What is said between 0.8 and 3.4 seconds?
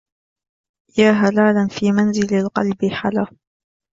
يا هلالا في منزل القلب حلا